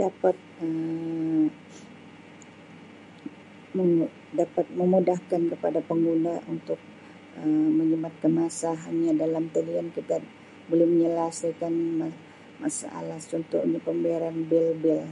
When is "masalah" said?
12.64-13.18